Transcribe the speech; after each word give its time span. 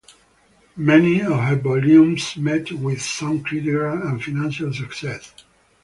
Many 0.77 1.21
of 1.21 1.39
her 1.41 1.57
volumes 1.57 2.35
met 2.35 2.71
with 2.71 3.03
some 3.03 3.43
critical 3.43 3.87
and 4.01 4.23
financial 4.23 4.73
success. 4.73 5.31